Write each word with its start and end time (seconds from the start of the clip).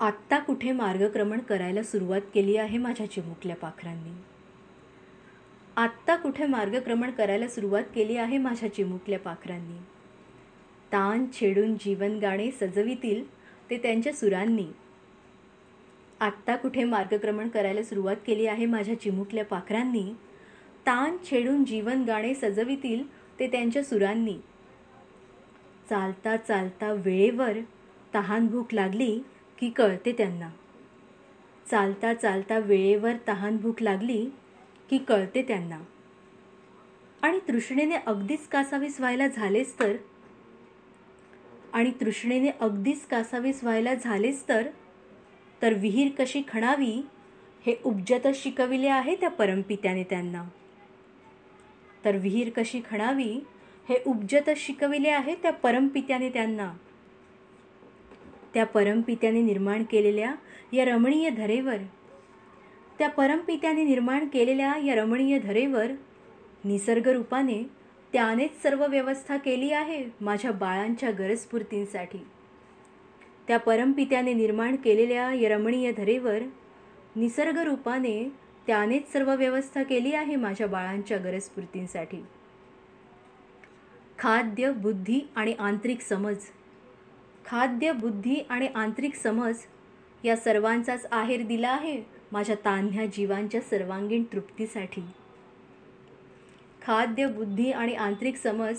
आत्ता 0.00 0.38
कुठे 0.38 0.72
मार्गक्रमण 0.72 1.40
करायला 1.40 1.82
सुरुवात 1.82 2.20
केली 2.34 2.56
आहे 2.56 2.78
माझ्या 2.78 3.10
चिमुकल्या 3.10 3.56
पाखरांनी? 3.56 4.10
आत्ता 5.76 6.16
कुठे 6.16 6.46
मार्गक्रमण 6.46 7.10
करायला 7.10 7.48
सुरुवात 7.48 7.84
केली 7.94 8.16
आहे 8.16 8.38
माझ्या 8.38 8.74
चिमुकल्या 8.74 9.18
पाखरांनी? 9.18 9.78
तान 10.92 11.26
छेडून 11.32 11.74
जीवन 11.74 12.18
गाणे 12.18 12.50
सजवितील 12.50 13.24
ते 13.70 13.76
त्यांच्या 13.76 14.12
सुरांनी. 14.12 14.66
आत्ता 16.20 16.56
कुठे 16.56 16.84
मार्गक्रमण 16.84 17.48
करायला 17.48 17.82
सुरुवात 17.82 18.16
केली 18.26 18.46
आहे 18.46 18.66
माझ्या 18.66 19.00
चिमुकल्या 19.00 19.44
पाखरांनी? 19.44 20.12
तान 20.86 21.16
छेडून 21.30 21.64
जीवन 21.64 22.04
गाणे 22.04 22.34
सजवितील 22.34 23.04
ते 23.38 23.46
त्यांच्या 23.46 23.84
सुरांनी. 23.84 24.36
चालता 25.90 26.36
चालता 26.36 26.92
वेळेवर 26.92 27.52
तहान 28.14 28.46
भूक 28.46 28.74
लागली 28.74 29.20
की 29.58 29.70
कळते 29.70 30.12
त्यांना. 30.12 30.50
चालता 31.70 32.14
चालता 32.14 32.58
वेळेवर 32.58 33.12
तहान 33.28 33.56
भूक 33.56 33.82
लागली 33.82 34.26
की 34.90 34.98
कळते 34.98 35.42
त्यांना. 35.42 35.80
आणि 37.22 37.38
तृष्णेने 37.48 37.96
अगदीच 37.96 38.48
कासावीस 38.48 39.00
व्हायला 39.00 39.28
झालेच 39.28 39.74
तर? 39.80 39.96
आणि 41.72 41.90
तृष्णेने 41.90 42.50
अगदीच 42.60 43.06
कासावीस 43.06 43.62
व्हायला 43.62 43.94
झालेच 43.94 44.44
तर? 44.48 44.66
तर 45.62 45.72
विहीर 45.72 46.08
कशी 46.18 46.42
खणावी 46.48 47.02
हे 47.66 47.76
उपजतच 47.84 48.42
शिकविले 48.42 48.88
आहे 48.88 49.16
त्या 49.16 49.30
परमपित्याने 49.30 50.02
त्यांना. 50.02 50.44
तर 52.04 52.16
विहीर 52.16 52.50
कशी 52.56 52.80
खणावी 52.90 53.40
हे 53.88 54.02
उपजतच 54.06 54.56
शिकविले 54.56 55.08
आहे 55.08 55.34
त्या 55.34 55.52
परमपित्याने 55.52 56.28
त्यांना. 56.28 56.72
त्या 58.56 58.66
परमपित्याने 58.66 59.40
निर्माण 59.42 59.82
केलेल्या 59.82 60.34
या 60.72 60.84
रमणीय 60.84 61.30
धरेवर 61.30 61.76
त्या 62.98 63.08
परमपित्याने 63.08 63.84
निर्माण 63.84 64.28
केलेल्या 64.28 64.74
या 64.84 64.94
रमणीय 64.94 65.38
धरेवर 65.38 65.86
निसर्गरूपाने 66.64 67.70
त्यानेच 68.12 68.62
सर्व 68.62 68.86
व्यवस्था 68.86 69.36
केली 69.36 69.72
आहे 69.72 70.04
माझ्या 70.20 70.52
बाळांच्या 70.52 71.10
गरजपूर्तींसाठी. 71.10 72.18
त्या 73.48 73.58
परमपित्याने 73.58 74.32
निर्माण 74.32 74.76
केलेल्या 74.76 75.32
या 75.34 75.48
रमणीय 75.48 75.92
धरेवर 75.92 76.42
निसर्गरूपाने 77.16 78.32
त्यानेच 78.66 79.12
सर्व 79.12 79.34
व्यवस्था 79.34 79.82
केली 79.82 80.12
आहे 80.12 80.36
माझ्या 80.36 80.66
बाळांच्या 80.66 81.18
गरजपूर्तींसाठी. 81.18 82.24
खाद्य 84.18 84.72
बुद्धी 84.72 85.20
आणि 85.36 85.54
आंतरिक 85.58 86.00
समज 86.00 86.36
खाद्य 87.46 87.92
बुद्धी 87.92 88.36
आणि 88.50 88.66
आंतरिक 88.66 89.14
समज 89.14 89.54
या 90.24 90.36
सर्वांचाच 90.36 91.06
आहेर 91.10 91.42
दिला 91.42 91.68
आहे 91.68 92.02
माझ्या 92.32 92.56
तान्ह्या 92.64 93.06
जीवांच्या 93.06 93.60
सर्वांगीण 93.60 94.22
तृप्तीसाठी. 94.32 95.00
खाद्य 96.86 97.26
बुद्धी 97.26 97.70
आणि 97.70 97.94
आंतरिक 97.94 98.36
समज 98.36 98.76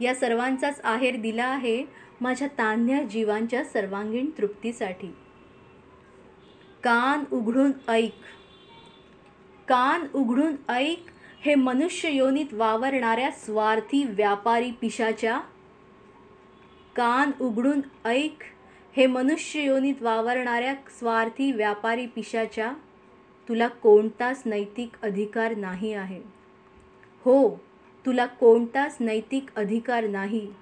या 0.00 0.14
सर्वांचाच 0.14 0.80
आहेर 0.84 1.16
दिला 1.16 1.44
आहे 1.44 1.84
माझ्या 2.20 2.48
तान्ह्या 2.48 3.02
जीवांच्या 3.02 3.64
सर्वांगीण 3.64 4.30
तृप्तीसाठी. 4.38 5.14
कान 6.84 7.24
उघडून 7.32 7.72
ऐक. 7.88 8.14
कान 9.68 10.06
उघडून 10.14 10.56
ऐक 10.68 11.10
हे 11.40 11.54
मनुष्य 11.54 12.10
योनीत 12.10 12.54
वावरणाऱ्या 12.54 13.30
स्वार्थी 13.30 14.04
व्यापारी 14.04 14.70
पिशाच्या 14.70 15.40
कान 16.98 17.30
उघडून 17.40 17.80
ऐक. 18.04 18.38
हे 18.96 19.06
मनुष्य 19.06 19.62
योनीत 19.62 19.94
वावरणाऱ्या 20.00 20.74
स्वार्थी 20.74 21.52
व्यापारी 21.52 22.06
पिशाच्या 22.06 22.72
तुला 23.48 23.68
कोणताच 23.68 24.42
नैतिक 24.44 24.90
अधिकार 25.02 25.54
नाही 25.54 25.92
आहे. 25.92 26.22
हो 27.20 27.60
तुला 28.06 28.26
कोणताच 28.26 28.96
नैतिक 29.00 29.46
अधिकार 29.56 30.06
नाही. 30.06 30.52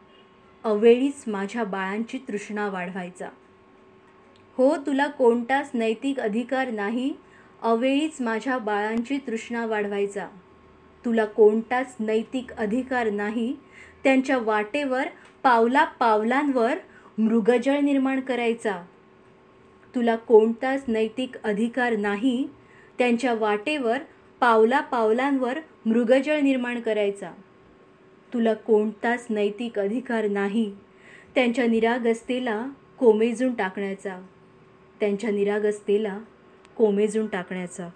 अवेळीच 0.65 1.25
माझ्या 1.27 1.65
बाळांची 1.65 2.19
तृष्णा 2.19 2.69
वाढवायचा. 2.69 3.29
हो 4.57 4.77
तुला 4.77 5.07
कोणताच 5.07 5.71
नैतिक 5.75 6.21
अधिकार 6.21 6.71
नाही. 6.71 7.13
अवेळीच 7.63 8.21
माझ्या 8.21 8.59
बाळांची 8.59 9.19
तृष्णा 9.19 9.67
वाढवायचा. 9.67 10.29
तुला 11.07 11.25
कोणताच 11.25 11.97
नैतिक 12.01 12.53
अधिकार 12.53 13.11
नाही. 13.11 13.57
त्यांच्या 14.05 14.39
वाटेवर 14.39 15.07
पावला 15.43 15.85
पावलांवर 15.85 16.79
मृगजळ 17.19 17.79
निर्माण 17.81 18.21
करायचा. 18.21 18.85
तुला 19.95 20.17
कोणताच 20.17 20.85
नैतिक 20.89 21.31
अधिकार 21.45 21.97
नाही. 21.97 22.49
त्यांच्या 22.99 23.35
वाटेवर 23.35 23.99
पावला 24.41 24.81
पावलांवर 24.81 25.59
मृगजळ 25.87 26.41
निर्माण 26.41 26.81
करायचा. 26.81 27.31
तुला 28.35 28.55
कोणताच 28.55 29.27
नैतिक 29.31 29.79
अधिकार 29.79 30.29
नाही. 30.29 30.73
त्यांच्या 31.35 31.67
निरागस्तेला 31.67 32.67
कोमेजून 32.99 33.55
टाकण्याचा. 33.55 34.27
त्यांच्या 35.01 35.31
निरागस्तेला 35.31 36.19
कोमेजून 36.77 37.27
टाकण्याचा. 37.27 37.89